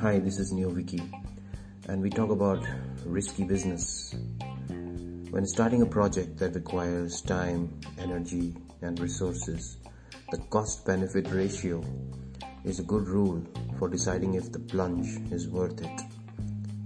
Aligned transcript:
Hi, 0.00 0.18
this 0.18 0.38
is 0.38 0.50
NeoViky, 0.50 1.12
and 1.86 2.00
we 2.00 2.08
talk 2.08 2.30
about 2.30 2.64
risky 3.04 3.44
business. 3.44 4.14
When 5.30 5.44
starting 5.44 5.82
a 5.82 5.86
project 5.86 6.38
that 6.38 6.54
requires 6.54 7.20
time, 7.20 7.78
energy, 7.98 8.56
and 8.80 8.98
resources, 8.98 9.76
the 10.30 10.38
cost 10.48 10.86
benefit 10.86 11.30
ratio 11.30 11.84
is 12.64 12.78
a 12.78 12.82
good 12.84 13.08
rule 13.08 13.44
for 13.78 13.90
deciding 13.90 14.36
if 14.36 14.50
the 14.50 14.60
plunge 14.60 15.30
is 15.30 15.48
worth 15.48 15.82
it. 15.82 16.00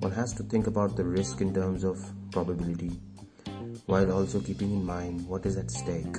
One 0.00 0.10
has 0.10 0.32
to 0.32 0.42
think 0.42 0.66
about 0.66 0.96
the 0.96 1.04
risk 1.04 1.40
in 1.40 1.54
terms 1.54 1.84
of 1.84 2.04
probability, 2.32 2.90
while 3.86 4.10
also 4.10 4.40
keeping 4.40 4.72
in 4.72 4.84
mind 4.84 5.24
what 5.28 5.46
is 5.46 5.56
at 5.56 5.70
stake. 5.70 6.16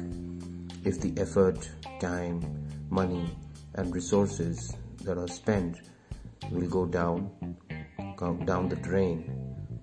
If 0.86 1.02
the 1.02 1.14
effort, 1.18 1.70
time, 2.00 2.40
money, 2.90 3.30
and 3.74 3.94
resources 3.94 4.74
that 5.04 5.18
are 5.18 5.28
spent 5.28 5.82
will 6.52 6.68
go 6.68 6.86
down, 6.86 7.30
down 8.46 8.70
the 8.70 8.76
drain, 8.78 9.32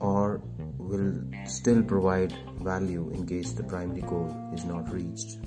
or 0.01 0.41
will 0.79 1.15
still 1.47 1.83
provide 1.83 2.35
value 2.61 3.11
in 3.15 3.27
case 3.27 3.53
the 3.53 3.63
primary 3.63 4.03
goal 4.03 4.51
is 4.55 4.65
not 4.65 4.93
reached. 4.93 5.39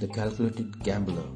The 0.00 0.08
calculated 0.08 0.82
gambler. 0.82 1.28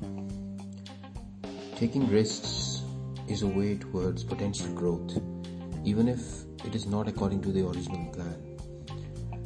Taking 1.76 2.08
risks 2.08 2.82
is 3.28 3.42
a 3.42 3.46
way 3.46 3.76
towards 3.76 4.24
potential 4.24 4.72
growth, 4.74 5.18
even 5.84 6.08
if 6.08 6.20
it 6.64 6.74
is 6.74 6.86
not 6.86 7.08
according 7.08 7.42
to 7.42 7.52
the 7.52 7.66
original 7.66 8.06
plan. 8.12 8.56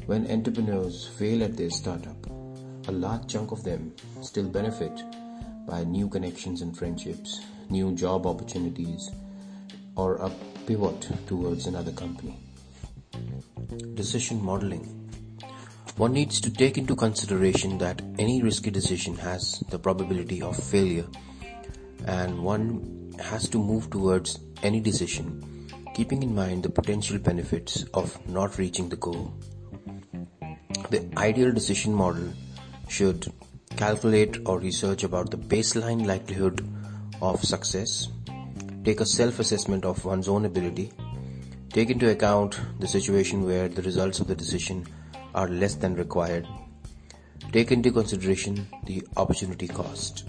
When 0.06 0.30
entrepreneurs 0.30 1.06
fail 1.18 1.42
at 1.42 1.56
their 1.56 1.70
startup, 1.70 2.26
a 2.88 2.92
large 2.92 3.26
chunk 3.26 3.52
of 3.52 3.62
them 3.62 3.92
still 4.22 4.48
benefit 4.48 5.02
by 5.70 5.84
new 5.84 6.08
connections 6.08 6.62
and 6.62 6.76
friendships 6.76 7.40
new 7.70 7.94
job 7.94 8.26
opportunities, 8.26 9.10
or 9.96 10.16
a 10.16 10.30
pivot 10.66 11.08
towards 11.26 11.66
another 11.66 11.92
company. 11.92 12.36
Decision 13.94 14.42
modeling. 14.42 14.84
One 15.96 16.12
needs 16.12 16.40
to 16.40 16.50
take 16.50 16.78
into 16.78 16.96
consideration 16.96 17.78
that 17.78 18.02
any 18.18 18.42
risky 18.42 18.70
decision 18.70 19.14
has 19.16 19.62
the 19.70 19.78
probability 19.78 20.42
of 20.42 20.56
failure, 20.56 21.06
and 22.06 22.42
one 22.42 23.14
has 23.20 23.48
to 23.50 23.58
move 23.58 23.90
towards 23.90 24.40
any 24.62 24.80
decision 24.80 25.46
keeping 25.94 26.22
in 26.22 26.34
mind 26.34 26.62
the 26.62 26.70
potential 26.70 27.18
benefits 27.18 27.84
of 27.94 28.16
not 28.28 28.58
reaching 28.58 28.88
the 28.88 28.96
goal. 28.96 29.32
The 30.90 31.08
ideal 31.16 31.52
decision 31.52 31.92
model 31.92 32.32
should 32.88 33.32
calculate 33.80 34.36
or 34.44 34.58
research 34.60 35.04
about 35.04 35.30
the 35.30 35.38
baseline 35.38 36.04
likelihood 36.06 36.60
of 37.22 37.42
success, 37.42 38.08
take 38.84 39.00
a 39.00 39.06
self-assessment 39.06 39.86
of 39.86 40.04
one's 40.04 40.28
own 40.28 40.44
ability, 40.44 40.92
take 41.70 41.88
into 41.88 42.10
account 42.10 42.60
the 42.78 42.86
situation 42.86 43.46
where 43.46 43.68
the 43.68 43.80
results 43.80 44.20
of 44.20 44.26
the 44.26 44.34
decision 44.34 44.86
are 45.34 45.48
less 45.48 45.76
than 45.76 45.94
required, 45.94 46.46
take 47.52 47.72
into 47.72 47.90
consideration 47.90 48.68
the 48.84 49.02
opportunity 49.16 49.66
cost. 49.66 50.28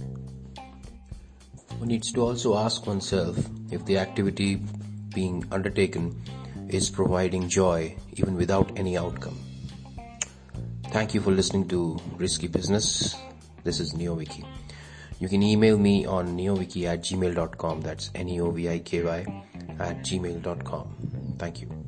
One 1.78 1.90
needs 1.90 2.14
to 2.14 2.22
also 2.22 2.58
ask 2.58 2.88
oneself 2.88 3.38
if 3.70 3.84
the 3.84 3.98
activity 3.98 4.62
being 5.14 5.44
undertaken 5.52 6.16
is 6.70 6.90
providing 6.90 7.50
joy 7.50 7.98
even 8.14 8.36
without 8.36 8.72
any 8.80 8.98
outcome. 8.98 9.38
Thank 10.92 11.14
you 11.14 11.20
for 11.20 11.32
listening 11.32 11.68
to 11.68 12.00
Risky 12.16 12.48
Business. 12.48 13.14
This 13.64 13.80
is 13.80 13.94
NeoViky. 13.94 14.46
You 15.20 15.30
can 15.30 15.44
email 15.44 15.78
me 15.78 16.06
on 16.06 16.36
neoviky 16.36 16.86
at 16.86 17.02
gmail.com. 17.02 17.82
That's 17.82 18.10
N-E-O-V-I-K-Y 18.16 19.44
at 19.80 19.98
gmail.com. 20.00 21.36
Thank 21.38 21.62
you. 21.62 21.81